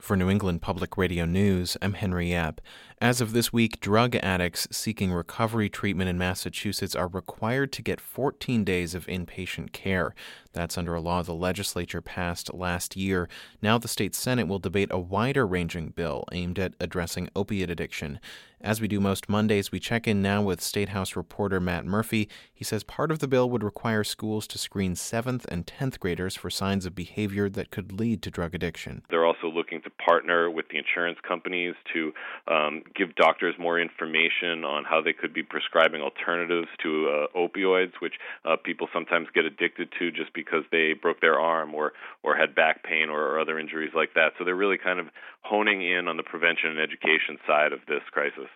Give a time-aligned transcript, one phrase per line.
[0.00, 2.58] For New England Public Radio News, I'm Henry Epp.
[3.00, 8.00] As of this week, drug addicts seeking recovery treatment in Massachusetts are required to get
[8.00, 10.14] 14 days of inpatient care.
[10.52, 13.28] That's under a law the legislature passed last year.
[13.60, 18.20] Now the state Senate will debate a wider ranging bill aimed at addressing opiate addiction.
[18.60, 22.28] As we do most Mondays, we check in now with State House reporter Matt Murphy.
[22.52, 26.34] He says part of the bill would require schools to screen 7th and 10th graders
[26.34, 29.02] for signs of behavior that could lead to drug addiction.
[29.10, 32.12] They're also looking to partner with the insurance companies to
[32.48, 37.92] um, give doctors more information on how they could be prescribing alternatives to uh, opioids,
[38.00, 38.14] which
[38.44, 41.92] uh, people sometimes get addicted to just because they broke their arm or
[42.24, 44.32] or had back pain or, or other injuries like that.
[44.36, 45.06] So they're really kind of
[45.42, 48.47] honing in on the prevention and education side of this crisis.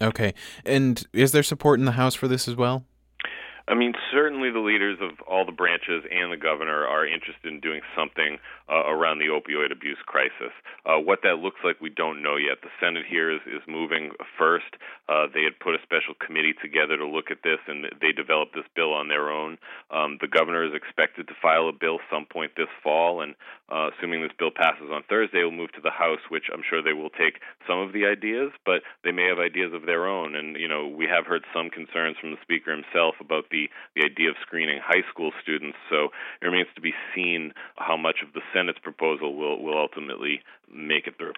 [0.00, 0.34] Okay.
[0.64, 2.84] And is there support in the House for this as well?
[3.68, 7.60] I mean, certainly the leaders of all the branches and the governor are interested in
[7.60, 8.38] doing something
[8.68, 10.50] uh, around the opioid abuse crisis.
[10.84, 12.58] Uh, what that looks like, we don't know yet.
[12.62, 14.74] The Senate here is, is moving first.
[15.08, 18.54] Uh, they had put a special committee together to look at this, and they developed
[18.54, 19.58] this bill on their own.
[19.90, 23.34] Um, the governor is expected to file a bill some point this fall, and
[23.70, 26.82] uh, assuming this bill passes on Thursday, will move to the House, which I'm sure
[26.82, 30.34] they will take some of the ideas, but they may have ideas of their own.
[30.34, 34.04] And you know, we have heard some concerns from the speaker himself about the the
[34.04, 35.76] idea of screening high school students.
[35.88, 36.08] So
[36.40, 40.40] it remains to be seen how much of the Senate's proposal will will ultimately
[40.74, 41.34] make it through.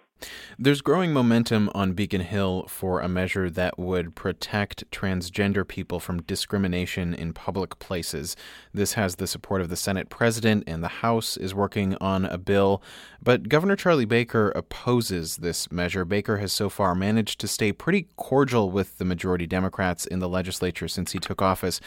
[0.58, 6.22] There's growing momentum on Beacon Hill for a measure that would protect transgender people from
[6.22, 8.36] discrimination in public places.
[8.72, 12.38] This has the support of the Senate president, and the House is working on a
[12.38, 12.80] bill.
[13.22, 16.04] But Governor Charlie Baker opposes this measure.
[16.04, 20.28] Baker has so far managed to stay pretty cordial with the majority Democrats in the
[20.28, 21.80] legislature since he took office.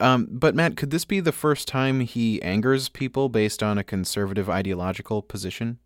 [0.00, 3.84] Um, but Matt, could this be the first time he angers people based on a
[3.84, 5.78] conservative ideological position?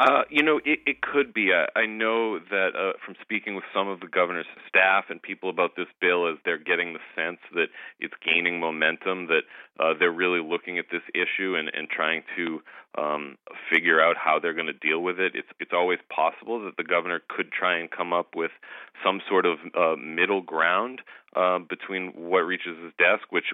[0.00, 1.52] Uh, you know, it, it could be.
[1.52, 5.50] I, I know that uh, from speaking with some of the governor's staff and people
[5.50, 7.66] about this bill, as they're getting the sense that
[8.00, 9.42] it's gaining momentum, that
[9.78, 12.62] uh, they're really looking at this issue and, and trying to
[12.98, 13.36] um,
[13.70, 15.32] figure out how they're going to deal with it.
[15.34, 18.50] It's it's always possible that the governor could try and come up with
[19.04, 21.02] some sort of uh, middle ground
[21.36, 23.52] uh, between what reaches his desk, which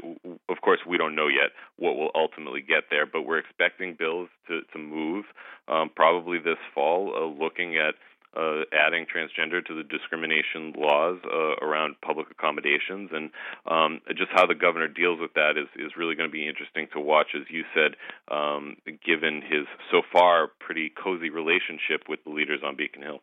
[0.49, 4.29] of course we don't know yet what will ultimately get there, but we're expecting bills
[4.49, 5.27] to to move
[5.69, 7.95] um, probably this fall, uh, looking at
[8.39, 13.31] uh, adding transgender to the discrimination laws uh, around public accommodations, and
[13.67, 16.87] um, just how the governor deals with that is is really going to be interesting
[16.93, 17.29] to watch.
[17.35, 17.97] As you said,
[18.31, 23.21] um, given his so far pretty cozy relationship with the leaders on Beacon Hill.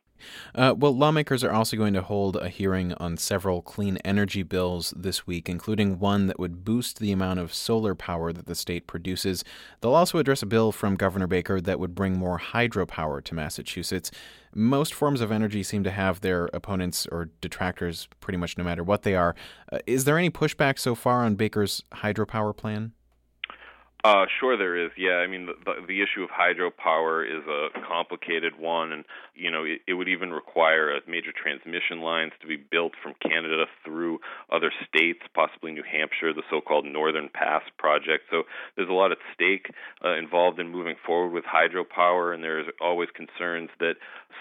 [0.56, 4.94] Uh, well, lawmakers are also going to hold a hearing on several clean energy bills
[4.95, 8.88] this week, including one that would boost the amount of solar power that the state
[8.88, 9.44] produces.
[9.81, 14.11] They'll also address a bill from Governor Baker that would bring more hydropower to Massachusetts.
[14.56, 18.84] Most forms of energy seem to have their opponents or detractors pretty much no matter
[18.84, 19.35] what they are.
[19.72, 22.94] Uh, is there any pushback so far on Baker's hydropower plan?
[24.06, 24.91] Uh, sure, there is.
[24.97, 29.50] Yeah, I mean, the, the, the issue of hydropower is a complicated one, and you
[29.50, 33.64] know, it, it would even require uh, major transmission lines to be built from Canada
[33.86, 34.19] through
[34.52, 38.25] other states, possibly New Hampshire, the so-called Northern Pass project.
[38.30, 38.44] So
[38.75, 39.68] there's a lot at stake
[40.03, 43.94] uh, involved in moving forward with hydropower, and there's always concerns that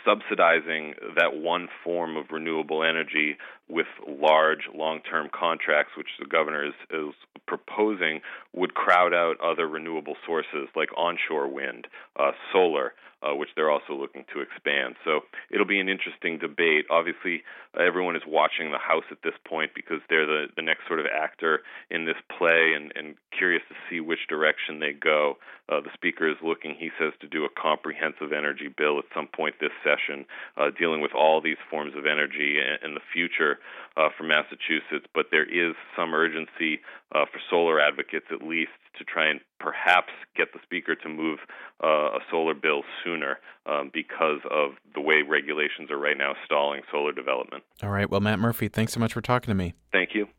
[0.05, 3.37] subsidizing that one form of renewable energy
[3.69, 7.15] with large long-term contracts, which the governor is, is
[7.47, 8.21] proposing,
[8.53, 11.87] would crowd out other renewable sources like onshore wind,
[12.19, 14.97] uh, solar, uh, which they're also looking to expand.
[15.05, 16.87] So it'll be an interesting debate.
[16.91, 17.43] Obviously,
[17.79, 21.07] everyone is watching the House at this point because they're the, the next sort of
[21.07, 25.37] actor in this play and, and curious to see which direction they go.
[25.69, 29.29] Uh, the Speaker is looking, he says, to do a comprehensive energy bill at some
[29.29, 33.59] point this session, uh, dealing with all these forms of energy in, the future
[33.97, 35.07] uh, for Massachusetts.
[35.15, 36.81] But there is some urgency
[37.15, 41.39] uh, for solar advocates, at least, to try and perhaps get the Speaker to move
[41.83, 46.83] uh, a solar bill sooner um, because of the way regulations are right now stalling
[46.91, 47.63] solar development.
[47.83, 48.11] All right.
[48.11, 49.75] Well, Matt Murphy, thanks so much for talking to me.
[49.93, 50.27] Thank you.